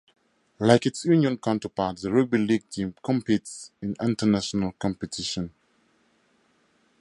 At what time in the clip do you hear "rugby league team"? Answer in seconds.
2.11-2.95